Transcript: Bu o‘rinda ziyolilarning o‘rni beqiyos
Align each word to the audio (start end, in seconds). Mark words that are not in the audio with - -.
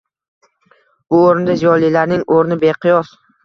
Bu 1.11 1.21
o‘rinda 1.27 1.59
ziyolilarning 1.61 2.27
o‘rni 2.41 2.61
beqiyos 2.69 3.17